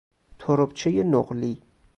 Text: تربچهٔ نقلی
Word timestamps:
تربچهٔ 0.39 1.03
نقلی 1.03 1.57